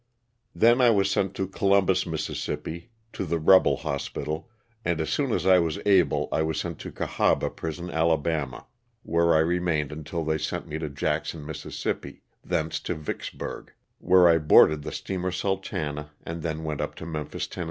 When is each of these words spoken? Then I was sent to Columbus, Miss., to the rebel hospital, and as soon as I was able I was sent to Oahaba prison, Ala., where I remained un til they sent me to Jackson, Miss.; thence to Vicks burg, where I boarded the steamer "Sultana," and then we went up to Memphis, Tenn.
Then 0.55 0.81
I 0.81 0.89
was 0.89 1.11
sent 1.11 1.35
to 1.35 1.47
Columbus, 1.47 2.07
Miss., 2.07 2.25
to 2.25 2.89
the 3.23 3.37
rebel 3.37 3.77
hospital, 3.77 4.49
and 4.83 4.99
as 4.99 5.11
soon 5.11 5.31
as 5.31 5.45
I 5.45 5.59
was 5.59 5.77
able 5.85 6.27
I 6.31 6.41
was 6.41 6.59
sent 6.59 6.79
to 6.79 6.91
Oahaba 6.91 7.55
prison, 7.55 7.91
Ala., 7.91 8.65
where 9.03 9.35
I 9.35 9.39
remained 9.41 9.91
un 9.91 10.03
til 10.03 10.23
they 10.25 10.39
sent 10.39 10.65
me 10.65 10.79
to 10.79 10.89
Jackson, 10.89 11.45
Miss.; 11.45 11.67
thence 12.43 12.79
to 12.79 12.95
Vicks 12.95 13.31
burg, 13.31 13.73
where 13.99 14.27
I 14.27 14.39
boarded 14.39 14.81
the 14.81 14.91
steamer 14.91 15.29
"Sultana," 15.29 16.09
and 16.23 16.41
then 16.41 16.61
we 16.61 16.65
went 16.65 16.81
up 16.81 16.95
to 16.95 17.05
Memphis, 17.05 17.45
Tenn. 17.45 17.59